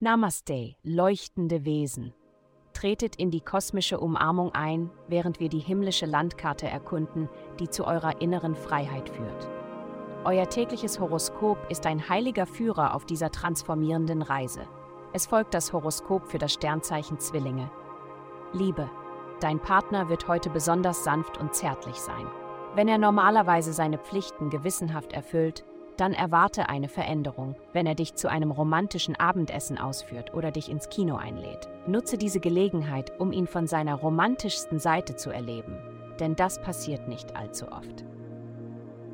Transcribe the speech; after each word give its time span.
Namaste, 0.00 0.74
leuchtende 0.82 1.64
Wesen. 1.64 2.12
Tretet 2.72 3.14
in 3.14 3.30
die 3.30 3.40
kosmische 3.40 4.00
Umarmung 4.00 4.52
ein, 4.52 4.90
während 5.06 5.38
wir 5.38 5.48
die 5.48 5.60
himmlische 5.60 6.06
Landkarte 6.06 6.66
erkunden, 6.66 7.28
die 7.60 7.68
zu 7.68 7.86
eurer 7.86 8.20
inneren 8.20 8.56
Freiheit 8.56 9.08
führt. 9.08 9.48
Euer 10.24 10.48
tägliches 10.48 10.98
Horoskop 10.98 11.58
ist 11.68 11.86
ein 11.86 12.08
heiliger 12.08 12.46
Führer 12.46 12.94
auf 12.94 13.04
dieser 13.06 13.30
transformierenden 13.30 14.22
Reise. 14.22 14.62
Es 15.12 15.26
folgt 15.26 15.54
das 15.54 15.72
Horoskop 15.72 16.26
für 16.26 16.38
das 16.38 16.52
Sternzeichen 16.52 17.20
Zwillinge. 17.20 17.70
Liebe. 18.52 18.90
Dein 19.38 19.60
Partner 19.60 20.08
wird 20.08 20.26
heute 20.26 20.50
besonders 20.50 21.04
sanft 21.04 21.38
und 21.38 21.54
zärtlich 21.54 21.96
sein. 21.96 22.26
Wenn 22.74 22.88
er 22.88 22.98
normalerweise 22.98 23.72
seine 23.72 23.98
Pflichten 23.98 24.50
gewissenhaft 24.50 25.12
erfüllt, 25.12 25.64
dann 25.96 26.12
erwarte 26.12 26.68
eine 26.68 26.88
Veränderung, 26.88 27.56
wenn 27.72 27.86
er 27.86 27.94
dich 27.94 28.14
zu 28.14 28.30
einem 28.30 28.50
romantischen 28.50 29.16
Abendessen 29.16 29.78
ausführt 29.78 30.34
oder 30.34 30.50
dich 30.50 30.70
ins 30.70 30.88
Kino 30.88 31.16
einlädt. 31.16 31.68
Nutze 31.86 32.18
diese 32.18 32.40
Gelegenheit, 32.40 33.12
um 33.20 33.32
ihn 33.32 33.46
von 33.46 33.66
seiner 33.66 33.94
romantischsten 33.94 34.78
Seite 34.78 35.16
zu 35.16 35.30
erleben, 35.30 35.78
denn 36.20 36.36
das 36.36 36.60
passiert 36.60 37.08
nicht 37.08 37.36
allzu 37.36 37.66
oft. 37.70 38.04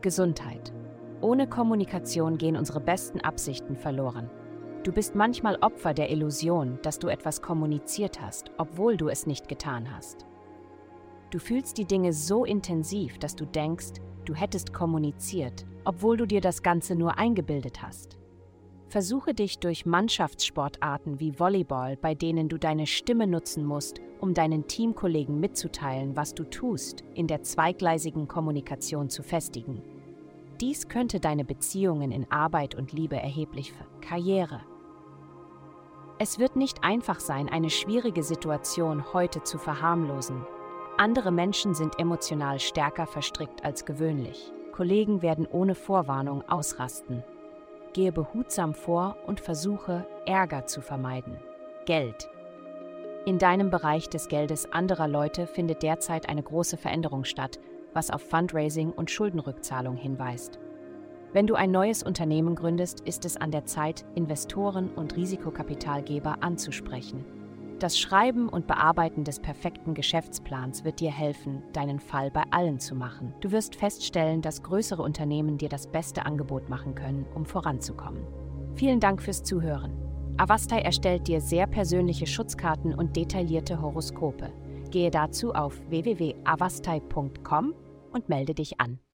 Gesundheit. 0.00 0.72
Ohne 1.20 1.46
Kommunikation 1.46 2.36
gehen 2.36 2.56
unsere 2.56 2.80
besten 2.80 3.20
Absichten 3.20 3.76
verloren. 3.76 4.28
Du 4.82 4.92
bist 4.92 5.14
manchmal 5.14 5.56
Opfer 5.62 5.94
der 5.94 6.10
Illusion, 6.10 6.78
dass 6.82 6.98
du 6.98 7.08
etwas 7.08 7.40
kommuniziert 7.40 8.20
hast, 8.20 8.50
obwohl 8.58 8.98
du 8.98 9.08
es 9.08 9.26
nicht 9.26 9.48
getan 9.48 9.94
hast. 9.96 10.26
Du 11.34 11.40
fühlst 11.40 11.78
die 11.78 11.84
Dinge 11.84 12.12
so 12.12 12.44
intensiv, 12.44 13.18
dass 13.18 13.34
du 13.34 13.44
denkst, 13.44 13.94
du 14.24 14.34
hättest 14.34 14.72
kommuniziert, 14.72 15.66
obwohl 15.84 16.16
du 16.16 16.26
dir 16.26 16.40
das 16.40 16.62
Ganze 16.62 16.94
nur 16.94 17.18
eingebildet 17.18 17.82
hast. 17.82 18.18
Versuche 18.86 19.34
dich 19.34 19.58
durch 19.58 19.84
Mannschaftssportarten 19.84 21.18
wie 21.18 21.36
Volleyball, 21.36 21.96
bei 21.96 22.14
denen 22.14 22.48
du 22.48 22.56
deine 22.56 22.86
Stimme 22.86 23.26
nutzen 23.26 23.64
musst, 23.64 24.00
um 24.20 24.32
deinen 24.32 24.68
Teamkollegen 24.68 25.40
mitzuteilen, 25.40 26.14
was 26.14 26.36
du 26.36 26.44
tust, 26.44 27.02
in 27.14 27.26
der 27.26 27.42
zweigleisigen 27.42 28.28
Kommunikation 28.28 29.10
zu 29.10 29.24
festigen. 29.24 29.82
Dies 30.60 30.86
könnte 30.86 31.18
deine 31.18 31.44
Beziehungen 31.44 32.12
in 32.12 32.30
Arbeit 32.30 32.76
und 32.76 32.92
Liebe 32.92 33.16
erheblich 33.16 33.72
ver 33.72 33.86
Karriere. 34.02 34.60
Es 36.20 36.38
wird 36.38 36.54
nicht 36.54 36.84
einfach 36.84 37.18
sein, 37.18 37.48
eine 37.48 37.70
schwierige 37.70 38.22
Situation 38.22 39.12
heute 39.12 39.42
zu 39.42 39.58
verharmlosen. 39.58 40.46
Andere 40.96 41.32
Menschen 41.32 41.74
sind 41.74 41.98
emotional 41.98 42.60
stärker 42.60 43.06
verstrickt 43.06 43.64
als 43.64 43.84
gewöhnlich. 43.84 44.52
Kollegen 44.70 45.22
werden 45.22 45.44
ohne 45.44 45.74
Vorwarnung 45.74 46.48
ausrasten. 46.48 47.24
Gehe 47.92 48.12
behutsam 48.12 48.74
vor 48.74 49.16
und 49.26 49.40
versuche, 49.40 50.06
Ärger 50.24 50.66
zu 50.66 50.80
vermeiden. 50.80 51.36
Geld. 51.84 52.30
In 53.26 53.38
deinem 53.38 53.70
Bereich 53.70 54.08
des 54.08 54.28
Geldes 54.28 54.70
anderer 54.72 55.08
Leute 55.08 55.48
findet 55.48 55.82
derzeit 55.82 56.28
eine 56.28 56.44
große 56.44 56.76
Veränderung 56.76 57.24
statt, 57.24 57.58
was 57.92 58.10
auf 58.10 58.22
Fundraising 58.22 58.92
und 58.92 59.10
Schuldenrückzahlung 59.10 59.96
hinweist. 59.96 60.60
Wenn 61.32 61.48
du 61.48 61.56
ein 61.56 61.72
neues 61.72 62.04
Unternehmen 62.04 62.54
gründest, 62.54 63.00
ist 63.00 63.24
es 63.24 63.36
an 63.36 63.50
der 63.50 63.64
Zeit, 63.64 64.04
Investoren 64.14 64.90
und 64.90 65.16
Risikokapitalgeber 65.16 66.36
anzusprechen. 66.40 67.24
Das 67.80 67.98
Schreiben 67.98 68.48
und 68.48 68.66
Bearbeiten 68.66 69.24
des 69.24 69.40
perfekten 69.40 69.94
Geschäftsplans 69.94 70.84
wird 70.84 71.00
dir 71.00 71.10
helfen, 71.10 71.62
deinen 71.72 71.98
Fall 71.98 72.30
bei 72.30 72.44
allen 72.50 72.78
zu 72.78 72.94
machen. 72.94 73.34
Du 73.40 73.50
wirst 73.50 73.74
feststellen, 73.74 74.42
dass 74.42 74.62
größere 74.62 75.02
Unternehmen 75.02 75.58
dir 75.58 75.68
das 75.68 75.88
beste 75.88 76.24
Angebot 76.24 76.68
machen 76.68 76.94
können, 76.94 77.26
um 77.34 77.44
voranzukommen. 77.44 78.24
Vielen 78.74 79.00
Dank 79.00 79.20
fürs 79.20 79.42
Zuhören. 79.42 79.92
Avastai 80.36 80.80
erstellt 80.80 81.28
dir 81.28 81.40
sehr 81.40 81.66
persönliche 81.66 82.26
Schutzkarten 82.26 82.94
und 82.94 83.16
detaillierte 83.16 83.80
Horoskope. 83.80 84.52
Gehe 84.90 85.10
dazu 85.10 85.52
auf 85.52 85.80
www.avastai.com 85.88 87.74
und 88.12 88.28
melde 88.28 88.54
dich 88.54 88.80
an. 88.80 88.98